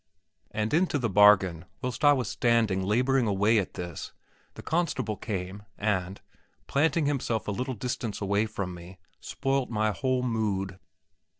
[0.49, 4.13] And into the bargain, whilst I was standing labouring away at this,
[4.55, 6.19] the constable came and,
[6.65, 10.79] planting himself a little distance away from me, spoilt my whole mood.